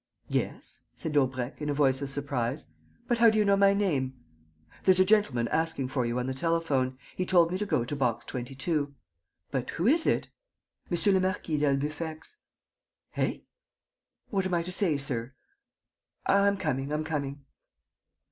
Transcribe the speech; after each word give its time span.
"Yes," 0.29 0.81
said 0.95 1.11
Daubrecq, 1.11 1.61
in 1.61 1.69
a 1.69 1.75
voice 1.75 2.01
of 2.01 2.09
surprise. 2.09 2.65
"But 3.07 3.19
how 3.19 3.29
do 3.29 3.37
you 3.37 3.45
know 3.45 3.55
my 3.55 3.71
name?" 3.75 4.15
"There's 4.83 4.99
a 4.99 5.05
gentleman 5.05 5.47
asking 5.49 5.89
for 5.89 6.07
you 6.07 6.17
on 6.17 6.25
the 6.25 6.33
telephone. 6.33 6.97
He 7.15 7.23
told 7.23 7.51
me 7.51 7.59
to 7.59 7.67
go 7.67 7.85
to 7.85 7.95
Box 7.95 8.25
22." 8.25 8.95
"But 9.51 9.69
who 9.69 9.85
is 9.85 10.07
it?" 10.07 10.29
"M. 10.89 11.13
le 11.13 11.19
Marquis 11.19 11.57
d'Albufex." 11.57 12.37
"Eh?" 13.15 13.41
"What 14.31 14.47
am 14.47 14.55
I 14.55 14.63
to 14.63 14.71
say, 14.71 14.97
sir?" 14.97 15.33
"I'm 16.25 16.57
coming.... 16.57 16.91
I'm 16.91 17.03
coming...." 17.03 17.45